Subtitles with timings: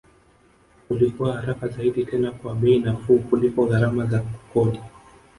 [0.89, 4.79] Ulikuwa haraka zaidi tena kwa bei nafuu kuliko gharama za kukodi